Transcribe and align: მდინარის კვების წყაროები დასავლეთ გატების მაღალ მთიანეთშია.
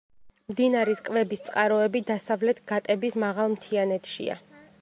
მდინარის 0.51 1.01
კვების 1.09 1.43
წყაროები 1.51 2.03
დასავლეთ 2.09 2.65
გატების 2.73 3.21
მაღალ 3.25 3.55
მთიანეთშია. 3.57 4.41